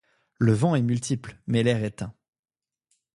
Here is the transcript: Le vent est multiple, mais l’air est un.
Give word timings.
Le 0.39 0.51
vent 0.53 0.73
est 0.73 0.81
multiple, 0.81 1.37
mais 1.45 1.61
l’air 1.61 1.83
est 1.83 2.01
un. 2.01 2.11